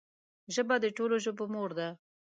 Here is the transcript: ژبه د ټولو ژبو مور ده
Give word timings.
ژبه 0.53 0.75
د 0.81 0.85
ټولو 0.97 1.15
ژبو 1.25 1.45
مور 1.53 1.69
ده 1.77 1.87